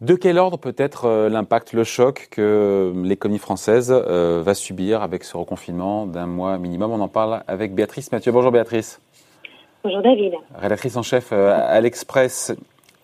De 0.00 0.14
quel 0.14 0.38
ordre 0.38 0.56
peut 0.56 0.74
être 0.78 1.04
euh, 1.04 1.28
l'impact, 1.28 1.72
le 1.72 1.84
choc 1.84 2.28
que 2.30 2.92
l'économie 3.04 3.38
française 3.38 3.92
euh, 3.94 4.42
va 4.42 4.54
subir 4.54 5.02
avec 5.02 5.24
ce 5.24 5.36
reconfinement 5.36 6.06
d'un 6.06 6.26
mois 6.26 6.58
minimum? 6.58 6.90
On 6.90 7.00
en 7.00 7.08
parle 7.08 7.42
avec 7.46 7.74
Béatrice 7.74 8.10
Mathieu. 8.10 8.32
Bonjour 8.32 8.50
Béatrice. 8.50 9.00
Bonjour 9.84 10.02
David. 10.02 10.32
Rédactrice 10.54 10.96
en 10.96 11.02
chef 11.02 11.28
euh, 11.32 11.52
à 11.54 11.80
l'Express. 11.80 12.52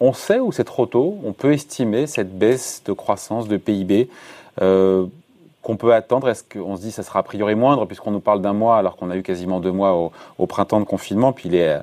On 0.00 0.12
sait 0.12 0.40
ou 0.40 0.52
c'est 0.52 0.64
trop 0.64 0.86
tôt? 0.86 1.18
On 1.24 1.32
peut 1.32 1.52
estimer 1.52 2.06
cette 2.06 2.36
baisse 2.36 2.82
de 2.84 2.92
croissance 2.92 3.46
de 3.46 3.58
PIB 3.58 4.08
qu'on 5.66 5.76
peut 5.76 5.92
attendre 5.92 6.28
Est-ce 6.28 6.44
qu'on 6.44 6.76
se 6.76 6.82
dit 6.82 6.88
que 6.90 6.94
ça 6.94 7.02
sera 7.02 7.18
a 7.18 7.22
priori 7.24 7.56
moindre 7.56 7.86
puisqu'on 7.86 8.12
nous 8.12 8.20
parle 8.20 8.40
d'un 8.40 8.52
mois 8.52 8.78
alors 8.78 8.94
qu'on 8.94 9.10
a 9.10 9.16
eu 9.16 9.24
quasiment 9.24 9.58
deux 9.58 9.72
mois 9.72 10.12
au, 10.38 10.46
printemps 10.46 10.78
de 10.78 10.84
confinement 10.84 11.32
Puis 11.32 11.48
les, 11.48 11.80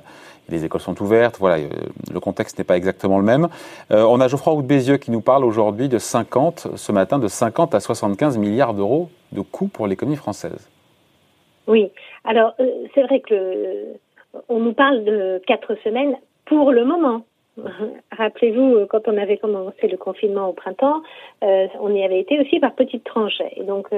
les 0.48 0.64
écoles 0.64 0.80
sont 0.80 1.00
ouvertes, 1.02 1.36
voilà, 1.38 1.62
euh, 1.62 1.68
le 2.10 2.18
contexte 2.18 2.56
n'est 2.56 2.64
pas 2.64 2.78
exactement 2.78 3.18
le 3.18 3.24
même. 3.26 3.48
Euh, 3.90 4.02
on 4.04 4.22
a 4.22 4.28
Geoffroy 4.28 4.54
Roux 4.54 4.62
Bézieux 4.62 4.96
qui 4.96 5.10
nous 5.10 5.20
parle 5.20 5.44
aujourd'hui 5.44 5.90
de 5.90 5.98
50, 5.98 6.68
ce 6.76 6.92
matin, 6.92 7.18
de 7.18 7.28
50 7.28 7.74
à 7.74 7.80
75 7.80 8.38
milliards 8.38 8.72
d'euros 8.72 9.10
de 9.32 9.42
coûts 9.42 9.68
pour 9.68 9.86
l'économie 9.86 10.16
française. 10.16 10.70
Oui, 11.66 11.90
alors 12.24 12.54
euh, 12.60 12.66
c'est 12.94 13.02
vrai 13.02 13.20
que 13.20 13.98
on 14.48 14.60
nous 14.60 14.72
parle 14.72 15.04
de 15.04 15.42
quatre 15.46 15.74
semaines 15.84 16.16
pour 16.46 16.72
le 16.72 16.86
moment. 16.86 17.22
Rappelez-vous, 18.10 18.86
quand 18.86 19.06
on 19.06 19.16
avait 19.16 19.36
commencé 19.36 19.86
le 19.86 19.96
confinement 19.96 20.48
au 20.48 20.52
printemps, 20.52 21.02
on 21.42 21.94
y 21.94 22.02
avait 22.02 22.20
été 22.20 22.40
aussi 22.40 22.58
par 22.58 22.74
petites 22.74 23.04
tranches. 23.04 23.42
Et 23.56 23.62
donc, 23.62 23.88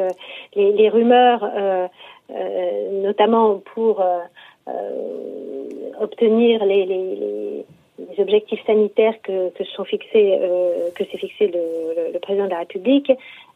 les, 0.54 0.88
rumeurs, 0.90 1.50
notamment 3.02 3.62
pour 3.74 4.04
euh, 4.68 5.68
obtenir 6.00 6.64
les, 6.64 7.64
objectifs 8.18 8.64
sanitaires 8.66 9.14
que, 9.22 9.50
que 9.50 9.84
fixés, 9.84 10.38
euh, 10.40 10.90
s'est 10.98 11.18
fixé 11.18 11.46
le, 11.46 12.12
le, 12.12 12.18
président 12.18 12.46
de 12.46 12.50
la 12.50 12.58
République, 12.58 13.12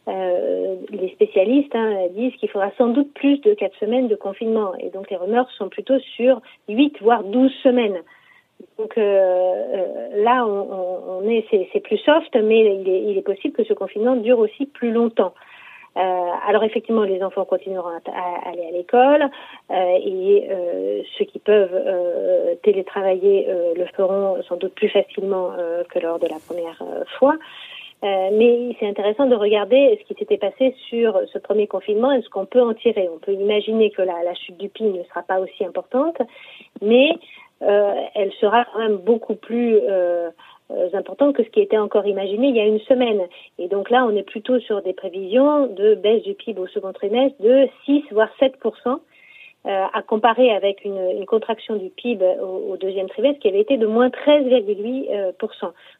euh, 0.07 0.75
les 0.89 1.09
spécialistes 1.09 1.75
hein, 1.75 2.07
disent 2.11 2.33
qu'il 2.35 2.49
faudra 2.49 2.71
sans 2.77 2.87
doute 2.87 3.13
plus 3.13 3.39
de 3.41 3.53
quatre 3.53 3.77
semaines 3.79 4.07
de 4.07 4.15
confinement. 4.15 4.73
Et 4.79 4.89
donc 4.89 5.09
les 5.09 5.17
rumeurs 5.17 5.49
sont 5.57 5.69
plutôt 5.69 5.99
sur 6.15 6.41
8 6.69 7.01
voire 7.01 7.23
12 7.23 7.51
semaines. 7.63 7.97
Donc 8.77 8.97
euh, 8.97 9.01
euh, 9.01 10.23
là, 10.23 10.45
on, 10.45 11.27
est, 11.29 11.45
c'est 11.71 11.79
plus 11.79 11.97
soft, 11.97 12.35
mais 12.35 12.81
il 12.81 13.17
est, 13.17 13.21
possible 13.21 13.55
que 13.55 13.63
ce 13.63 13.73
confinement 13.73 14.15
dure 14.15 14.39
aussi 14.39 14.65
plus 14.65 14.91
longtemps. 14.91 15.33
Euh, 15.97 15.99
alors 16.47 16.63
effectivement, 16.63 17.03
les 17.03 17.21
enfants 17.21 17.43
continueront 17.45 17.89
à, 17.89 18.49
aller 18.49 18.65
à 18.65 18.71
l'école 18.71 19.29
et 19.69 20.49
ceux 21.17 21.25
qui 21.25 21.39
peuvent 21.39 22.57
télétravailler 22.63 23.47
le 23.75 23.85
feront 23.95 24.41
sans 24.47 24.55
doute 24.55 24.73
plus 24.73 24.89
facilement 24.89 25.51
que 25.89 25.99
lors 25.99 26.19
de 26.19 26.27
la 26.27 26.37
première 26.45 26.81
fois. 27.19 27.35
mais 28.01 28.75
c'est 28.79 28.87
intéressant 28.87 29.27
de 29.27 29.35
regarder 29.35 29.99
ce 30.01 30.07
qui 30.07 30.17
s'était 30.17 30.37
passé 30.37 30.73
sur 30.89 31.19
ce 31.31 31.37
premier 31.37 31.67
confinement 31.67 32.11
et 32.11 32.21
ce 32.21 32.29
qu'on 32.29 32.45
peut 32.45 32.61
en 32.61 32.73
tirer. 32.73 33.09
On 33.13 33.19
peut 33.19 33.33
imaginer 33.33 33.91
que 33.91 34.01
la, 34.01 34.23
la 34.23 34.33
chute 34.33 34.57
du 34.57 34.69
PIB 34.69 34.97
ne 34.97 35.03
sera 35.03 35.23
pas 35.23 35.39
aussi 35.39 35.65
importante, 35.65 36.21
mais 36.81 37.11
elle 37.61 38.31
sera 38.39 38.65
quand 38.65 38.79
même 38.79 38.97
beaucoup 38.97 39.35
plus 39.35 39.79
euh, 40.71 40.89
important 40.93 41.33
que 41.33 41.43
ce 41.43 41.49
qui 41.49 41.59
était 41.59 41.77
encore 41.77 42.05
imaginé 42.05 42.47
il 42.47 42.55
y 42.55 42.59
a 42.59 42.65
une 42.65 42.79
semaine. 42.81 43.21
Et 43.57 43.67
donc 43.67 43.89
là, 43.89 44.05
on 44.05 44.15
est 44.15 44.23
plutôt 44.23 44.59
sur 44.59 44.81
des 44.81 44.93
prévisions 44.93 45.67
de 45.67 45.95
baisse 45.95 46.23
du 46.23 46.33
PIB 46.33 46.59
au 46.59 46.67
second 46.67 46.93
trimestre 46.93 47.41
de 47.41 47.67
6 47.85 48.05
voire 48.11 48.29
7 48.39 48.55
euh, 48.63 49.85
à 49.93 50.01
comparer 50.01 50.51
avec 50.51 50.83
une, 50.85 50.97
une 50.97 51.25
contraction 51.25 51.75
du 51.75 51.89
PIB 51.89 52.25
au, 52.41 52.71
au, 52.71 52.77
deuxième 52.77 53.09
trimestre 53.09 53.39
qui 53.39 53.47
avait 53.47 53.59
été 53.59 53.77
de 53.77 53.85
moins 53.85 54.07
13,8% 54.07 55.09
euh, 55.11 55.31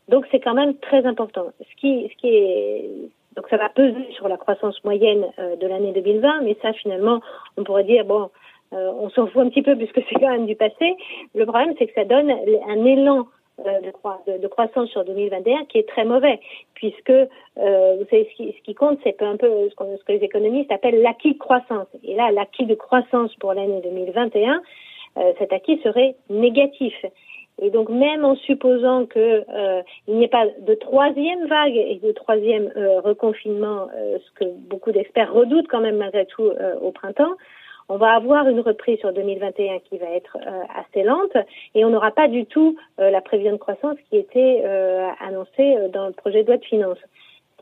Donc 0.08 0.25
c'est 0.31 0.40
quand 0.40 0.53
même 0.56 0.75
très 0.78 1.06
important. 1.06 1.48
Ce 1.59 1.75
qui, 1.80 2.09
ce 2.09 2.18
qui 2.18 2.28
est 2.28 2.90
donc 3.35 3.47
ça 3.50 3.58
va 3.58 3.69
peser 3.69 4.12
sur 4.14 4.28
la 4.28 4.38
croissance 4.38 4.84
moyenne 4.84 5.25
euh, 5.40 5.56
de 5.56 5.68
l'année 5.68 5.94
2020, 5.94 6.41
mais 6.41 6.58
ça 6.62 6.74
finalement 6.74 7.22
on 7.58 7.64
pourrait 7.64 7.84
dire 7.84 8.03
bon 8.06 8.24
euh, 8.24 8.28
on 8.72 9.09
s'en 9.09 9.28
fout 9.28 9.42
un 9.42 9.50
petit 9.50 9.62
peu 9.62 9.76
puisque 9.76 10.02
c'est 10.09 10.20
quand 10.20 10.32
même 10.32 10.46
du 10.46 10.56
passé. 10.56 10.96
Le 11.36 11.46
problème 11.46 11.74
c'est 11.78 11.88
que 11.88 11.94
ça 11.94 12.06
donne 12.06 12.32
un 12.32 12.86
élan 12.86 13.28
euh, 13.66 14.38
de, 14.40 14.48
croissance 14.48 14.90
sur 14.90 15.04
2021 15.06 15.66
qui 15.66 15.78
est 15.78 15.88
très 15.88 16.04
mauvais, 16.04 16.40
puisque 16.74 17.12
euh, 17.12 17.96
vous 18.00 18.06
savez 18.09 18.28
ce 18.32 18.36
qui, 18.36 18.56
ce 18.58 18.64
qui 18.64 18.74
compte, 18.74 18.98
c'est 19.04 19.22
un 19.22 19.38
peu 19.38 19.70
ce, 19.70 19.98
ce, 19.98 20.04
que 20.04 20.14
les 20.14 20.24
économistes 20.24 20.72
appellent 20.72 21.02
l'acquis 21.02 21.34
de 21.34 21.38
croissance. 21.38 21.88
Et 22.04 22.16
là, 22.16 22.32
l'acquis 22.32 22.66
de 22.66 22.74
croissance 22.74 23.36
pour 23.36 23.54
l'année 23.54 23.82
2021, 23.84 24.62
euh, 25.18 25.34
cet 25.38 25.53
acquis 25.53 25.80
serait 25.84 26.16
négatif. 26.30 26.94
Et 27.62 27.70
donc 27.70 27.90
même 27.90 28.26
en 28.26 28.36
supposant 28.36 29.06
que 29.06 29.44
euh, 29.48 29.82
n'y 30.08 30.24
ait 30.24 30.28
pas 30.28 30.46
de 30.62 30.74
troisième 30.74 31.48
vague 31.48 31.76
et 31.76 32.00
de 32.02 32.12
troisième 32.12 32.72
euh, 32.76 33.00
reconfinement, 33.02 33.88
euh, 33.96 34.18
ce 34.18 34.32
que 34.40 34.50
beaucoup 34.70 34.92
d'experts 34.92 35.32
redoutent 35.32 35.68
quand 35.68 35.82
même 35.82 35.98
malgré 35.98 36.26
tout 36.26 36.52
au 36.82 36.92
printemps, 36.92 37.36
on 37.91 37.97
va 37.97 38.13
avoir 38.13 38.47
une 38.47 38.62
reprise 38.62 39.00
sur 39.00 39.12
2021 39.12 39.79
qui 39.79 39.97
va 39.97 40.09
être 40.12 40.38
euh, 40.38 40.62
assez 40.74 41.03
lente 41.03 41.35
et 41.75 41.84
on 41.84 41.90
n'aura 41.90 42.12
pas 42.12 42.29
du 42.29 42.46
tout 42.46 42.78
euh, 43.00 43.12
la 43.12 43.19
prévision 43.19 43.52
de 43.52 43.57
croissance 43.57 43.97
qui 44.09 44.16
était 44.16 44.62
euh, 44.63 45.09
annoncée 45.19 45.75
dans 45.91 46.07
le 46.07 46.13
projet 46.13 46.44
de 46.44 46.47
loi 46.47 46.57
de 46.57 46.63
finances. 46.63 47.00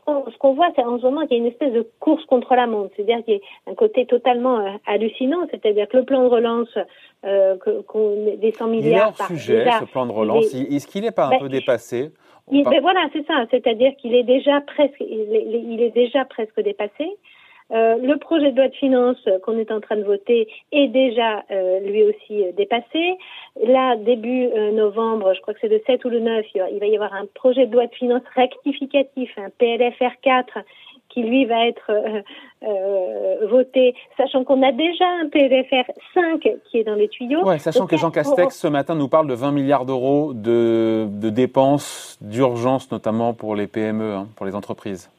Ce 0.06 0.38
qu'on 0.38 0.54
voit, 0.54 0.68
c'est 0.74 0.82
en 0.82 0.98
ce 0.98 1.02
moment 1.02 1.22
qu'il 1.26 1.36
y 1.36 1.40
a 1.40 1.42
une 1.44 1.50
espèce 1.50 1.72
de 1.72 1.86
course 2.00 2.24
contre 2.26 2.54
la 2.54 2.66
montre, 2.66 2.90
c'est-à-dire 2.96 3.24
qu'il 3.24 3.34
y 3.34 3.40
a 3.68 3.70
un 3.70 3.74
côté 3.74 4.06
totalement 4.06 4.58
hallucinant, 4.86 5.46
c'est-à-dire 5.50 5.88
que 5.88 5.98
le 5.98 6.04
plan 6.04 6.22
de 6.22 6.28
relance, 6.28 6.68
que, 7.22 8.36
des 8.36 8.50
100 8.50 8.68
milliards 8.68 9.12
il 9.18 9.22
est 9.22 9.38
sujet, 9.38 9.66
ce 9.78 9.84
plan 9.84 10.06
de 10.06 10.12
relance. 10.12 10.52
Est-ce 10.52 10.88
qu'il 10.88 11.02
n'est 11.02 11.12
pas 11.12 11.26
un 11.26 11.30
ben, 11.30 11.38
peu 11.40 11.48
dépassé? 11.48 12.10
ben 12.50 12.80
voilà, 12.80 13.08
c'est 13.12 13.24
ça. 13.26 13.44
C'est-à-dire 13.52 13.92
qu'il 13.98 14.14
est 14.16 14.24
déjà 14.24 14.60
presque, 14.62 15.00
il 15.00 15.80
est 15.80 15.94
déjà 15.94 16.24
presque 16.24 16.60
dépassé. 16.60 17.16
Euh, 17.72 17.96
le 18.02 18.16
projet 18.16 18.50
de 18.50 18.56
loi 18.56 18.68
de 18.68 18.74
finances 18.74 19.28
qu'on 19.44 19.56
est 19.58 19.70
en 19.70 19.80
train 19.80 19.96
de 19.96 20.02
voter 20.02 20.48
est 20.72 20.88
déjà 20.88 21.44
euh, 21.50 21.78
lui 21.80 22.02
aussi 22.02 22.44
euh, 22.44 22.52
dépassé. 22.56 23.16
Là, 23.64 23.96
début 23.96 24.48
novembre, 24.72 25.32
je 25.34 25.40
crois 25.40 25.54
que 25.54 25.60
c'est 25.60 25.68
le 25.68 25.80
7 25.86 26.04
ou 26.04 26.08
le 26.08 26.20
9, 26.20 26.46
il 26.54 26.78
va 26.78 26.86
y 26.86 26.94
avoir 26.94 27.14
un 27.14 27.26
projet 27.34 27.66
de 27.66 27.72
loi 27.72 27.86
de 27.86 27.94
finances 27.94 28.22
rectificatif, 28.34 29.30
un 29.36 29.50
PLFR 29.58 30.20
4 30.22 30.58
qui 31.08 31.22
lui 31.24 31.44
va 31.44 31.66
être 31.66 31.90
voté, 33.50 33.96
sachant 34.16 34.44
qu'on 34.44 34.62
a 34.62 34.70
déjà 34.70 35.04
un 35.20 35.28
PLFR 35.28 35.90
5 36.14 36.48
qui 36.70 36.78
est 36.78 36.84
dans 36.84 36.94
les 36.94 37.08
tuyaux. 37.08 37.44
Ouais, 37.44 37.58
sachant 37.58 37.88
que 37.88 37.96
Jean 37.96 38.12
Castex 38.12 38.56
ce 38.56 38.68
matin 38.68 38.94
nous 38.94 39.08
parle 39.08 39.26
de 39.26 39.34
20 39.34 39.50
milliards 39.50 39.84
d'euros 39.84 40.32
de, 40.32 41.08
de, 41.10 41.30
dépenses 41.30 42.16
d'urgence, 42.20 42.92
notamment 42.92 43.34
pour 43.34 43.56
les 43.56 43.66
PME, 43.66 44.14
hein, 44.14 44.28
pour 44.36 44.46
les 44.46 44.54
entreprises. 44.54 45.10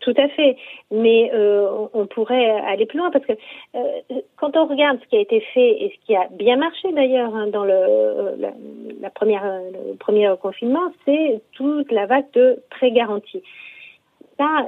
Tout 0.00 0.14
à 0.16 0.28
fait, 0.28 0.56
mais 0.92 1.30
euh, 1.34 1.88
on 1.92 2.06
pourrait 2.06 2.50
aller 2.50 2.86
plus 2.86 2.98
loin 2.98 3.10
parce 3.10 3.26
que 3.26 3.32
euh, 3.74 4.20
quand 4.36 4.56
on 4.56 4.66
regarde 4.66 4.98
ce 5.02 5.08
qui 5.08 5.16
a 5.16 5.20
été 5.20 5.40
fait 5.52 5.70
et 5.82 5.92
ce 5.92 6.06
qui 6.06 6.14
a 6.14 6.28
bien 6.30 6.56
marché 6.56 6.92
d'ailleurs 6.92 7.34
hein, 7.34 7.48
dans 7.48 7.64
le 7.64 7.72
euh, 7.74 8.36
la, 8.38 8.52
la, 9.00 9.10
première 9.10 9.42
le 9.44 9.96
premier 9.96 10.32
confinement, 10.40 10.92
c'est 11.04 11.40
toute 11.52 11.90
la 11.90 12.06
vague 12.06 12.30
de 12.32 12.62
prêts 12.70 12.92
garantis. 12.92 13.42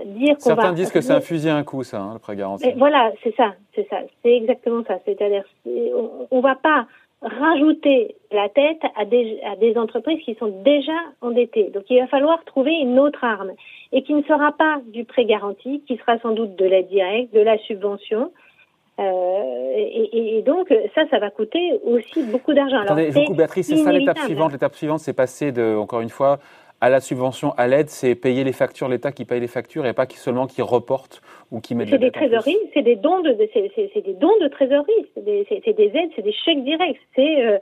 Dire 0.04 0.34
qu'on 0.34 0.40
Certains 0.40 0.72
disent 0.72 0.90
que 0.90 1.00
c'est 1.00 1.12
un 1.12 1.20
fusil 1.20 1.48
à 1.48 1.54
un 1.54 1.62
coup, 1.62 1.84
ça, 1.84 2.00
hein, 2.00 2.14
le 2.14 2.18
prêt 2.18 2.34
garanti. 2.34 2.72
voilà, 2.76 3.12
c'est 3.22 3.34
ça, 3.36 3.54
c'est 3.74 3.88
ça, 3.88 3.98
c'est 4.22 4.36
exactement 4.36 4.82
ça. 4.84 4.98
C'est-à-dire, 5.04 5.44
on, 5.64 6.26
on 6.28 6.40
va 6.40 6.56
pas 6.56 6.86
rajouter 7.22 8.16
la 8.32 8.48
tête 8.48 8.80
à 8.96 9.04
des, 9.04 9.40
à 9.44 9.56
des 9.56 9.76
entreprises 9.76 10.22
qui 10.24 10.34
sont 10.36 10.62
déjà 10.64 10.96
endettées. 11.20 11.70
Donc 11.70 11.84
il 11.90 12.00
va 12.00 12.06
falloir 12.06 12.42
trouver 12.44 12.72
une 12.72 12.98
autre 12.98 13.22
arme 13.24 13.52
et 13.92 14.02
qui 14.02 14.14
ne 14.14 14.22
sera 14.22 14.52
pas 14.52 14.80
du 14.86 15.04
prêt 15.04 15.26
garanti, 15.26 15.82
qui 15.86 15.96
sera 15.98 16.18
sans 16.20 16.32
doute 16.32 16.56
de 16.56 16.64
l'aide 16.64 16.88
directe, 16.88 17.34
de 17.34 17.40
la 17.40 17.58
subvention. 17.58 18.32
Euh, 18.98 19.72
et, 19.76 20.38
et, 20.38 20.42
donc 20.42 20.72
ça, 20.94 21.02
ça 21.10 21.18
va 21.18 21.30
coûter 21.30 21.78
aussi 21.84 22.22
beaucoup 22.24 22.52
d'argent. 22.52 22.80
Attendez, 22.80 23.10
vous, 23.10 23.34
Béatrice, 23.34 23.68
c'est 23.68 23.76
ça 23.76 23.92
l'étape 23.92 24.18
suivante. 24.18 24.52
L'étape 24.52 24.74
suivante, 24.74 25.00
c'est 25.00 25.14
passer 25.14 25.52
de, 25.52 25.76
encore 25.76 26.00
une 26.00 26.10
fois, 26.10 26.38
à 26.80 26.88
la 26.88 27.00
subvention, 27.00 27.52
à 27.58 27.66
l'aide, 27.66 27.90
c'est 27.90 28.14
payer 28.14 28.42
les 28.42 28.52
factures, 28.52 28.88
l'État 28.88 29.12
qui 29.12 29.24
paye 29.24 29.40
les 29.40 29.48
factures 29.48 29.84
et 29.86 29.92
pas 29.92 30.06
qui 30.06 30.16
seulement 30.16 30.46
qui 30.46 30.62
reporte 30.62 31.20
ou 31.50 31.60
qui 31.60 31.74
met 31.74 31.86
C'est 31.86 31.98
des 31.98 32.10
trésoreries, 32.10 32.58
c'est 32.72 32.82
des 32.82 32.96
dons 32.96 33.20
de, 33.20 33.36
c'est 33.52 34.04
des 34.04 34.14
dons 34.14 34.32
de 34.40 34.48
trésorerie, 34.48 35.06
c'est 35.14 35.24
des, 35.24 35.44
des, 35.44 35.98
aides, 35.98 36.10
c'est 36.16 36.22
des 36.22 36.32
chèques 36.32 36.64
directs, 36.64 36.98
c'est 37.14 37.44
euh, 37.44 37.58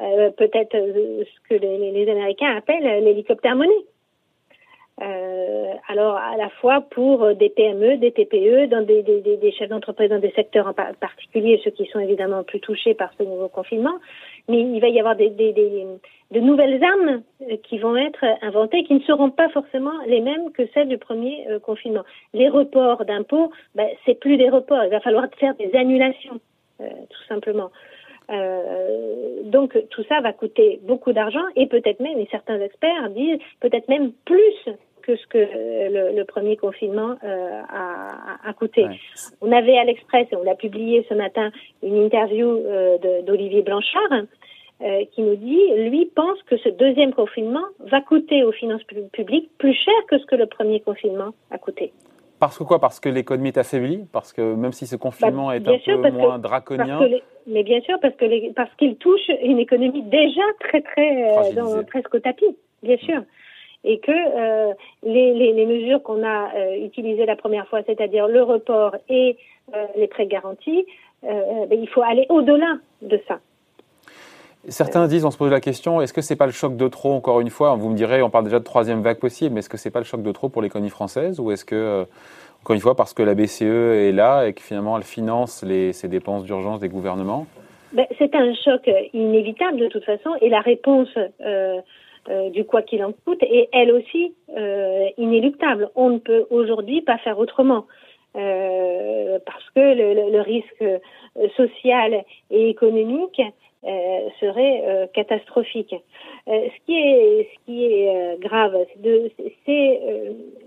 euh, 0.00 0.30
peut-être 0.30 0.74
euh, 0.74 1.22
ce 1.24 1.48
que 1.48 1.60
les, 1.60 1.90
les 1.92 2.10
Américains 2.10 2.56
appellent 2.56 3.04
l'hélicoptère 3.04 3.56
monnaie. 3.56 3.72
Euh, 5.00 5.72
alors 5.88 6.16
à 6.16 6.36
la 6.36 6.50
fois 6.50 6.82
pour 6.82 7.34
des 7.34 7.48
PME, 7.48 7.96
des 7.96 8.12
TPE, 8.12 8.66
dans 8.66 8.84
des, 8.84 9.54
chefs 9.58 9.70
d'entreprise 9.70 10.10
dans 10.10 10.18
des 10.18 10.32
secteurs 10.32 10.66
en 10.66 10.74
particulier, 10.74 11.60
ceux 11.64 11.70
qui 11.70 11.86
sont 11.86 11.98
évidemment 11.98 12.42
plus 12.44 12.60
touchés 12.60 12.92
par 12.94 13.10
ce 13.18 13.22
nouveau 13.22 13.48
confinement, 13.48 13.94
mais 14.48 14.60
il 14.60 14.80
va 14.80 14.88
y 14.88 15.00
avoir 15.00 15.16
des, 15.16 15.30
de 15.30 16.40
nouvelles 16.40 16.82
armes 16.84 17.22
euh, 17.42 17.56
qui 17.62 17.78
vont 17.78 17.96
être 17.96 18.24
inventées, 18.42 18.84
qui 18.84 18.94
ne 18.94 19.00
seront 19.00 19.30
pas 19.30 19.48
forcément 19.48 19.98
les 20.06 20.20
mêmes 20.20 20.52
que 20.52 20.64
celles 20.74 20.88
du 20.88 20.98
premier 20.98 21.46
euh, 21.48 21.58
confinement. 21.58 22.04
Les 22.34 22.50
reports 22.50 23.06
d'impôts, 23.06 23.50
ben, 23.74 23.88
c'est 24.04 24.20
plus 24.20 24.36
des 24.36 24.50
reports, 24.50 24.84
il 24.84 24.90
va 24.90 25.00
falloir 25.00 25.26
faire 25.38 25.54
des 25.54 25.74
annulations, 25.74 26.38
tout 26.78 27.22
simplement. 27.28 27.70
Donc 28.28 29.76
tout 29.90 30.04
ça 30.08 30.20
va 30.20 30.32
coûter 30.32 30.80
beaucoup 30.82 31.12
d'argent 31.12 31.44
et 31.56 31.66
peut-être 31.66 32.00
même, 32.00 32.18
et 32.18 32.28
certains 32.30 32.60
experts 32.60 33.10
disent 33.10 33.38
peut-être 33.60 33.88
même 33.88 34.12
plus 34.24 34.74
que 35.02 35.16
ce 35.16 35.26
que 35.26 35.38
le, 35.38 36.22
premier 36.24 36.56
confinement 36.56 37.16
a, 37.22 38.52
coûté. 38.54 38.86
On 39.40 39.50
avait 39.50 39.76
à 39.76 39.84
l'Express, 39.84 40.28
et 40.30 40.36
on 40.36 40.44
l'a 40.44 40.54
publié 40.54 41.04
ce 41.08 41.14
matin, 41.14 41.50
une 41.82 41.96
interview 41.96 42.60
d'Olivier 43.26 43.62
Blanchard 43.62 44.26
euh, 44.82 45.04
qui 45.12 45.22
nous 45.22 45.36
dit, 45.36 45.60
lui 45.76 46.06
pense 46.06 46.42
que 46.42 46.56
ce 46.56 46.68
deuxième 46.68 47.12
confinement 47.14 47.62
va 47.78 48.00
coûter 48.00 48.42
aux 48.42 48.50
finances 48.50 48.82
publiques 49.12 49.48
plus 49.56 49.74
cher 49.74 49.94
que 50.08 50.18
ce 50.18 50.26
que 50.26 50.34
le 50.34 50.46
premier 50.46 50.80
confinement 50.80 51.30
a 51.52 51.58
coûté. 51.58 51.92
Parce 52.42 52.58
que 52.58 52.64
quoi? 52.64 52.80
Parce 52.80 52.98
que 52.98 53.08
l'économie 53.08 53.50
est 53.50 53.58
affaiblie 53.58 54.04
Parce 54.12 54.32
que 54.32 54.42
même 54.42 54.72
si 54.72 54.88
ce 54.88 54.96
confinement 54.96 55.46
bah, 55.46 55.56
est 55.58 55.68
un 55.68 56.02
peu 56.02 56.10
moins 56.10 56.40
draconien 56.40 56.98
Mais 57.46 57.62
bien 57.62 57.80
sûr, 57.82 58.00
parce 58.02 58.16
que 58.16 58.52
parce 58.54 58.74
qu'il 58.74 58.96
touche 58.96 59.28
une 59.44 59.60
économie 59.60 60.02
déjà 60.02 60.42
très 60.58 60.80
très 60.80 61.38
euh, 61.38 61.82
presque 61.84 62.12
au 62.12 62.18
tapis, 62.18 62.56
bien 62.82 62.96
sûr. 62.96 63.22
Et 63.84 64.00
que 64.00 64.10
euh, 64.10 64.74
les, 65.04 65.34
les, 65.34 65.52
les, 65.52 65.66
mesures 65.66 66.02
qu'on 66.02 66.24
a 66.24 66.52
euh, 66.56 66.84
utilisées 66.84 67.26
la 67.26 67.36
première 67.36 67.68
fois, 67.68 67.82
c'est-à-dire 67.86 68.26
le 68.26 68.42
report 68.42 68.96
et 69.08 69.36
les 69.96 70.08
prêts 70.08 70.26
garantis, 70.26 70.84
ben, 71.22 71.68
il 71.70 71.88
faut 71.90 72.02
aller 72.02 72.26
au-delà 72.28 72.78
de 73.02 73.20
ça. 73.28 73.38
Certains 74.68 75.08
disent, 75.08 75.24
on 75.24 75.32
se 75.32 75.38
pose 75.38 75.50
la 75.50 75.60
question, 75.60 76.00
est-ce 76.00 76.12
que 76.12 76.20
c'est 76.20 76.36
pas 76.36 76.46
le 76.46 76.52
choc 76.52 76.76
de 76.76 76.86
trop, 76.86 77.12
encore 77.14 77.40
une 77.40 77.50
fois 77.50 77.74
Vous 77.74 77.88
me 77.88 77.96
direz, 77.96 78.22
on 78.22 78.30
parle 78.30 78.44
déjà 78.44 78.60
de 78.60 78.64
troisième 78.64 79.02
vague 79.02 79.18
possible, 79.18 79.54
mais 79.54 79.58
est-ce 79.58 79.68
que 79.68 79.76
c'est 79.76 79.90
pas 79.90 79.98
le 79.98 80.04
choc 80.04 80.22
de 80.22 80.30
trop 80.30 80.48
pour 80.48 80.62
l'économie 80.62 80.90
française 80.90 81.40
Ou 81.40 81.50
est-ce 81.50 81.64
que, 81.64 81.74
euh, 81.74 82.04
encore 82.62 82.74
une 82.74 82.80
fois, 82.80 82.94
parce 82.94 83.12
que 83.12 83.24
la 83.24 83.34
BCE 83.34 83.62
est 83.62 84.12
là 84.12 84.46
et 84.46 84.52
que 84.52 84.62
finalement 84.62 84.96
elle 84.96 85.02
finance 85.02 85.64
les, 85.64 85.92
ces 85.92 86.06
dépenses 86.06 86.44
d'urgence 86.44 86.78
des 86.78 86.88
gouvernements? 86.88 87.46
Ben, 87.92 88.06
C'est 88.18 88.36
un 88.36 88.54
choc 88.54 88.88
inévitable 89.12 89.78
de 89.78 89.88
toute 89.88 90.04
façon, 90.04 90.30
et 90.40 90.48
la 90.48 90.60
réponse 90.60 91.08
euh, 91.16 91.80
euh, 92.30 92.50
du 92.50 92.64
quoi 92.64 92.82
qu'il 92.82 93.04
en 93.04 93.12
coûte 93.24 93.42
est 93.42 93.68
elle 93.72 93.90
aussi 93.90 94.32
inéluctable. 95.18 95.90
On 95.96 96.10
ne 96.10 96.18
peut 96.18 96.46
aujourd'hui 96.50 97.00
pas 97.02 97.18
faire 97.18 97.36
autrement. 97.40 97.86
parce 98.32 99.70
que 99.74 99.80
le, 99.80 100.30
le 100.30 100.40
risque 100.40 100.84
social 101.56 102.22
et 102.50 102.70
économique 102.70 103.42
euh, 103.84 104.28
serait 104.38 104.82
euh, 104.86 105.06
catastrophique. 105.12 105.92
Euh, 105.92 106.52
ce 106.52 106.86
qui 106.86 106.94
est, 106.94 107.48
ce 107.52 107.64
qui 107.66 107.84
est 107.84 108.40
grave, 108.40 108.76
c'est 109.66 110.00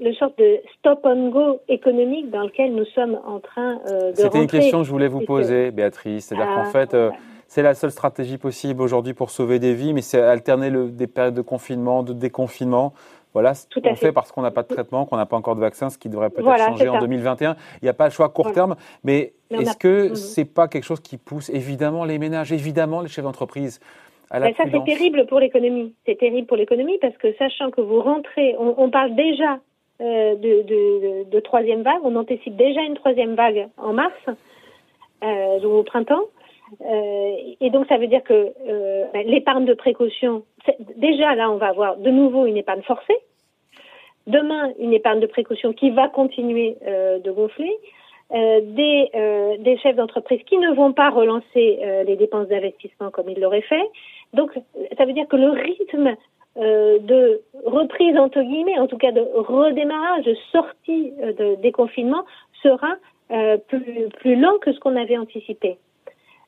le 0.02 0.14
sorte 0.16 0.38
de 0.38 0.60
stop 0.78 1.00
and 1.06 1.30
go 1.30 1.60
économique 1.70 2.30
dans 2.30 2.44
lequel 2.44 2.76
nous 2.76 2.86
sommes 2.86 3.18
en 3.26 3.40
train 3.40 3.76
de 3.76 3.90
rentrer. 3.90 4.14
C'était 4.16 4.42
une 4.42 4.48
question 4.48 4.80
que 4.80 4.84
je 4.84 4.92
voulais 4.92 5.08
vous 5.08 5.22
poser, 5.22 5.72
Béatrice. 5.72 6.26
C'est-à-dire 6.26 6.48
qu'en 6.48 6.64
ah, 6.66 6.66
fait, 6.66 6.96
c'est 7.48 7.64
la 7.64 7.74
seule 7.74 7.92
stratégie 7.92 8.38
possible 8.38 8.82
aujourd'hui 8.82 9.14
pour 9.14 9.30
sauver 9.30 9.60
des 9.60 9.74
vies, 9.74 9.94
mais 9.94 10.02
c'est 10.02 10.22
alterner 10.22 10.70
le, 10.70 10.90
des 10.90 11.08
périodes 11.08 11.36
de 11.36 11.42
confinement, 11.42 12.04
de 12.04 12.12
déconfinement. 12.12 12.94
Voilà 13.36 13.54
ce 13.54 13.68
qu'on 13.68 13.96
fait. 13.96 14.14
parce 14.14 14.32
qu'on 14.32 14.42
n'a 14.42 14.50
pas 14.50 14.64
de 14.64 14.70
traitement, 14.70 15.06
qu'on 15.06 15.18
n'a 15.18 15.26
pas 15.26 15.36
encore 15.36 15.58
de 15.58 15.60
vaccin, 15.60 15.90
ce 15.90 15.98
qui 15.98 16.08
devrait 16.08 16.30
peut-être 16.30 16.58
changer 16.58 16.88
en 16.88 17.00
2021. 17.02 17.58
Il 17.82 17.84
n'y 17.84 17.90
a 17.90 17.94
pas 17.94 18.06
le 18.06 18.12
choix 18.12 18.28
à 18.28 18.30
court 18.30 18.54
terme, 18.54 18.78
mais, 19.04 19.34
est-ce 19.50 19.76
que 19.76 20.08
mhm. 20.08 20.16
c'est 20.16 20.46
pas 20.46 20.70
quelque 20.70 20.86
chose 20.86 21.02
qui 21.02 21.18
pousse 21.18 21.50
évidemment 21.50 22.06
les 22.06 22.18
ménages, 22.18 22.54
évidemment 22.54 23.02
les 23.02 23.10
chefs 23.10 23.26
d'entreprise 23.26 23.82
à 24.32 24.40
la 24.40 24.48
ben, 24.48 24.56
Ça, 24.56 24.64
c'est 24.72 24.86
terrible 24.86 25.26
pour 25.26 25.42
l'économie. 25.42 25.94
C'est 26.06 26.18
terrible 26.18 26.48
pour 26.48 26.56
l'économie 26.56 26.98
parce 27.02 27.18
que 27.18 27.34
sachant 27.34 27.72
que 27.72 27.82
vous 27.82 28.00
rentrez, 28.00 28.56
on, 28.58 28.90
parle 28.90 29.14
déjà 29.16 29.60
euh, 30.00 30.36
de, 30.36 31.40
troisième 31.42 31.82
vague, 31.82 32.00
on 32.06 32.16
anticipe 32.16 32.56
déjà 32.56 32.84
une 32.84 32.96
troisième 32.96 33.36
vague 33.36 33.68
en 33.76 33.92
mars, 33.92 34.16
euh, 35.26 35.60
au 35.60 35.84
printemps. 35.84 36.24
Euh, 36.82 37.36
et 37.62 37.70
donc 37.70 37.88
ça 37.88 37.98
veut 37.98 38.08
dire 38.08 38.24
que 38.24 38.34
euh, 38.68 39.06
ben, 39.14 39.26
l'épargne 39.28 39.66
de 39.66 39.74
précaution, 39.74 40.44
déjà 40.98 41.36
là 41.36 41.52
on 41.52 41.58
va 41.58 41.68
avoir 41.68 41.98
de 41.98 42.10
nouveau 42.10 42.46
une 42.46 42.58
épargne 42.58 42.82
forcée. 42.82 43.18
Demain 44.28 44.74
une 44.80 44.94
épargne 44.94 45.20
de 45.20 45.28
précaution 45.28 45.74
qui 45.74 45.92
va 45.92 46.08
continuer 46.08 46.78
euh, 46.88 47.20
de 47.20 47.32
gonfler. 47.32 47.78
des, 48.32 49.78
chefs 49.84 49.96
d'entreprise 49.96 50.42
qui 50.48 50.58
ne 50.58 50.74
vont 50.74 50.94
pas 50.94 51.12
relancer 51.12 51.80
les 52.08 52.16
dépenses 52.16 52.48
d'investissement 52.48 53.12
comme 53.12 53.30
ils 53.30 53.40
l'auraient 53.40 53.62
fait. 53.62 53.88
Donc 54.34 54.52
ça 54.98 55.06
veut 55.06 55.14
dire 55.14 55.28
que 55.28 55.36
le 55.36 55.52
rythme 55.52 56.16
de 56.56 57.42
reprise 57.66 58.18
entre 58.18 58.42
guillemets, 58.42 58.80
en 58.80 58.88
tout 58.88 58.98
cas 58.98 59.12
de 59.12 59.22
redémarrage, 59.22 60.26
de 60.26 60.36
sortie 60.52 61.12
de 61.40 61.56
déconfinement 61.62 62.24
sera 62.64 62.96
plus, 63.68 64.10
plus 64.20 64.36
lent 64.36 64.58
que 64.60 64.74
ce 64.74 64.80
qu'on 64.80 64.96
avait 64.96 65.20
anticipé. 65.20 65.78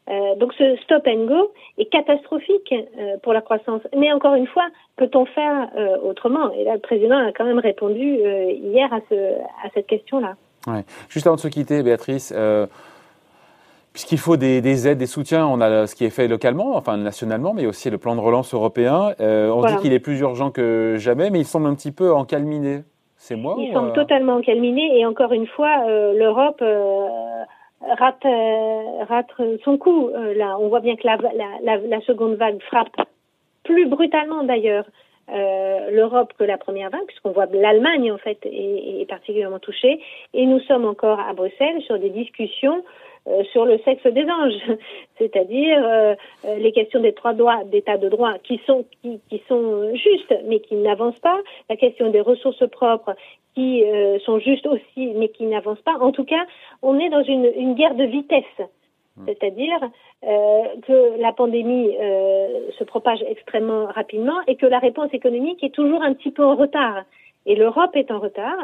Euh, 0.10 0.36
donc 0.36 0.54
ce 0.54 0.76
stop 0.84 1.06
and 1.08 1.26
go 1.26 1.52
est 1.78 1.86
catastrophique 1.86 2.74
euh, 2.74 3.18
pour 3.22 3.34
la 3.34 3.42
croissance. 3.42 3.82
Mais 3.96 4.12
encore 4.12 4.36
une 4.36 4.48
fois, 4.48 4.68
peut-on 4.96 5.26
faire 5.26 5.70
euh, 5.78 5.98
autrement? 6.04 6.52
Et 6.54 6.64
là, 6.64 6.76
le 6.76 6.80
président 6.80 7.18
a 7.18 7.32
quand 7.34 7.46
même 7.46 7.60
répondu 7.60 8.04
hier 8.04 8.92
à, 8.94 9.00
ce, 9.10 9.16
à 9.16 9.70
cette 9.74 9.88
question-là. 9.88 10.36
Ouais. 10.68 10.84
Juste 11.10 11.28
avant 11.28 11.36
de 11.36 11.42
se 11.42 11.48
quitter, 11.48 11.82
Béatrice, 11.84 12.34
puisqu'il 13.94 14.18
faut 14.18 14.38
des, 14.38 14.62
des, 14.62 14.88
aides, 14.88 14.98
des 14.98 15.06
soutiens, 15.08 15.48
on 15.48 15.62
a 15.62 15.88
ce 15.88 15.96
qui 15.96 16.06
est 16.06 16.10
fait 16.10 16.28
localement, 16.28 16.76
enfin 16.76 16.98
nationalement, 16.98 17.54
mais 17.54 17.66
aussi 17.66 17.90
le 17.90 17.98
plan 17.98 18.16
de 18.16 18.22
relance 18.22 18.54
européen. 18.54 19.14
on 19.20 19.66
dit 19.66 19.78
qu'il 19.78 19.94
est 19.94 20.00
plus 20.00 20.20
urgent 20.20 20.52
que 20.52 20.96
jamais, 20.98 21.30
mais 21.30 21.40
il 21.40 21.46
semble 21.46 21.68
un 21.68 21.76
petit 21.76 21.92
peu 21.92 22.14
encalminé. 22.14 22.82
C'est 23.16 23.36
moi 23.36 23.56
Il 23.58 23.74
semble 23.74 23.94
totalement 23.94 24.36
encalminé 24.36 25.00
et 25.00 25.06
encore 25.06 25.32
une 25.32 25.48
fois, 25.48 25.86
l'Europe 26.14 26.62
rate, 27.82 28.26
euh, 28.26 29.04
rate 29.08 29.32
son 29.64 29.78
coup. 29.78 30.10
Euh, 30.10 30.36
on 30.60 30.68
voit 30.70 30.80
bien 30.80 30.96
que 30.96 31.08
la, 31.08 32.02
seconde 32.02 32.36
vague 32.36 32.62
frappe 32.64 32.96
plus 33.64 33.86
brutalement 33.88 34.44
d'ailleurs 34.44 34.86
euh, 35.30 35.92
l'Europe 35.92 36.34
que 36.40 36.44
la 36.44 36.58
première 36.58 36.90
vague, 36.90 37.06
puisqu'on 37.06 37.32
voit 37.32 37.48
l'Allemagne 37.52 38.12
en 38.12 38.18
fait 38.18 38.40
est, 38.46 39.08
particulièrement 39.10 39.60
touchée, 39.60 40.00
et 40.34 40.46
nous 40.46 40.60
sommes 40.62 40.86
encore 40.86 41.20
à 41.20 41.34
Bruxelles 41.34 41.82
sur 41.82 42.00
des 42.00 42.10
discussions 42.10 42.84
sur 43.52 43.66
le 43.66 43.78
sexe 43.80 44.08
des 44.08 44.24
anges, 44.24 44.78
c'est-à-dire 45.18 46.16
les 46.46 46.72
questions 46.72 47.02
des 47.02 47.12
trois 47.12 47.34
droits 47.34 47.66
d'état 47.66 47.98
de 47.98 48.08
droit 48.08 48.36
qui 48.42 48.62
sont 48.66 48.86
justes 49.96 50.34
mais 50.46 50.62
qui 50.62 50.76
n'avancent 50.76 51.20
pas, 51.20 51.38
la 51.70 51.76
question 51.76 52.10
des 52.10 52.22
ressources 52.22 52.66
propres 52.70 53.18
qui 53.58 53.84
sont 54.26 54.40
justes 54.40 54.68
aussi 54.68 55.14
mais 55.16 55.30
qui 55.30 55.46
n'avancent 55.46 55.82
pas. 55.82 55.98
En 56.00 56.12
tout 56.12 56.26
cas, 56.26 56.46
on 56.84 57.00
est 57.00 57.10
dans 57.10 57.24
une, 57.24 57.52
une 57.56 57.74
guerre 57.74 57.96
de 57.96 58.04
vitesse. 58.04 58.44
Mmh. 58.60 59.24
C'est-à-dire 59.26 59.80
que 60.22 61.20
la 61.20 61.34
pandémie 61.34 61.90
se 62.78 62.84
propage 62.84 63.24
extrêmement 63.28 63.86
rapidement 63.88 64.40
et 64.46 64.56
que 64.56 64.68
la 64.68 64.78
réponse 64.78 65.12
économique 65.14 65.64
est 65.64 65.74
toujours 65.74 66.04
un 66.04 66.14
petit 66.14 66.32
peu 66.32 66.44
en 66.44 66.56
retard. 66.56 67.04
Et 67.48 67.56
l'Europe 67.56 67.96
est 67.96 68.12
en 68.12 68.20
retard. 68.20 68.58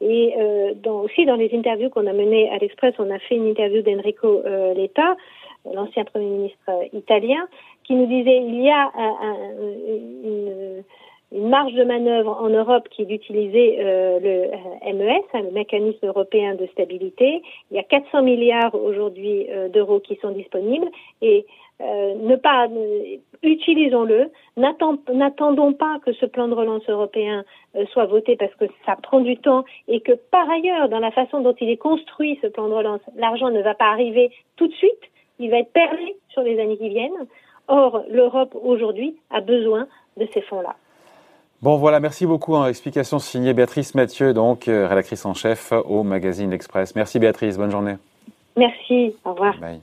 Et 0.00 0.34
euh, 0.38 0.72
dans, 0.74 1.02
aussi 1.02 1.26
dans 1.26 1.36
les 1.36 1.54
interviews 1.54 1.90
qu'on 1.90 2.06
a 2.06 2.14
menées 2.14 2.50
à 2.50 2.56
l'Express, 2.56 2.94
on 2.98 3.10
a 3.10 3.18
fait 3.18 3.36
une 3.36 3.46
interview 3.46 3.82
d'Enrico 3.82 4.42
euh, 4.46 4.72
Letta, 4.74 5.16
l'ancien 5.72 6.04
Premier 6.04 6.26
ministre 6.26 6.58
euh, 6.70 6.84
italien, 6.94 7.46
qui 7.84 7.94
nous 7.94 8.06
disait 8.06 8.38
il 8.38 8.62
y 8.62 8.70
a 8.70 8.90
un, 8.96 9.16
une, 10.24 10.82
une, 11.32 11.48
marge 11.48 11.74
de 11.74 11.84
manœuvre 11.84 12.38
en 12.40 12.48
Europe 12.48 12.88
qui 12.90 13.02
est 13.02 13.06
d'utiliser 13.06 13.76
euh, 13.80 14.18
le 14.20 14.92
MES, 14.92 15.22
hein, 15.34 15.42
le 15.42 15.50
mécanisme 15.50 16.06
européen 16.06 16.54
de 16.54 16.66
stabilité. 16.66 17.42
Il 17.70 17.76
y 17.76 17.80
a 17.80 17.84
400 17.84 18.22
milliards 18.22 18.74
aujourd'hui 18.74 19.46
d'euros 19.72 20.00
qui 20.00 20.16
sont 20.16 20.30
disponibles 20.30 20.88
et 21.20 21.46
euh, 21.82 22.14
ne 22.14 22.36
pas 22.36 22.68
utilisons-le, 23.42 24.30
n'attendons 24.56 25.72
pas 25.72 25.98
que 26.04 26.12
ce 26.12 26.26
plan 26.26 26.46
de 26.46 26.54
relance 26.54 26.88
européen 26.88 27.44
euh, 27.74 27.84
soit 27.86 28.04
voté 28.04 28.36
parce 28.36 28.54
que 28.54 28.66
ça 28.86 28.94
prend 29.02 29.20
du 29.20 29.36
temps 29.36 29.64
et 29.88 30.00
que 30.00 30.12
par 30.12 30.48
ailleurs, 30.48 30.88
dans 30.88 31.00
la 31.00 31.10
façon 31.10 31.40
dont 31.40 31.54
il 31.60 31.70
est 31.70 31.76
construit 31.76 32.38
ce 32.40 32.46
plan 32.46 32.68
de 32.68 32.74
relance, 32.74 33.00
l'argent 33.16 33.50
ne 33.50 33.60
va 33.62 33.74
pas 33.74 33.90
arriver 33.90 34.30
tout 34.56 34.68
de 34.68 34.74
suite, 34.74 35.10
il 35.40 35.50
va 35.50 35.58
être 35.58 35.72
perlé 35.72 36.14
sur 36.28 36.42
les 36.42 36.60
années 36.60 36.76
qui 36.76 36.88
viennent. 36.88 37.26
Or, 37.66 38.04
l'Europe 38.08 38.56
aujourd'hui 38.62 39.16
a 39.30 39.40
besoin 39.40 39.88
de 40.18 40.28
ces 40.32 40.42
fonds-là. 40.42 40.76
Bon 41.62 41.76
voilà, 41.76 42.00
merci 42.00 42.26
beaucoup. 42.26 42.56
Hein. 42.56 42.66
Explication 42.66 43.20
signée 43.20 43.54
Béatrice 43.54 43.94
Mathieu, 43.94 44.34
donc 44.34 44.66
euh, 44.66 44.88
rédactrice 44.88 45.24
en 45.24 45.32
chef 45.32 45.72
au 45.72 46.02
magazine 46.02 46.50
L'Express. 46.50 46.96
Merci 46.96 47.20
Béatrice, 47.20 47.56
bonne 47.56 47.70
journée. 47.70 47.94
Merci, 48.56 49.14
au 49.24 49.30
revoir. 49.32 49.56
Bye. 49.58 49.80